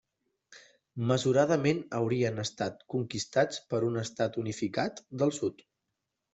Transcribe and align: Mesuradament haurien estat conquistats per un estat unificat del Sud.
Mesuradament 1.11 1.83
haurien 1.99 2.45
estat 2.45 2.81
conquistats 2.95 3.63
per 3.75 3.85
un 3.93 4.03
estat 4.07 4.43
unificat 4.47 5.07
del 5.23 5.39
Sud. 5.41 5.67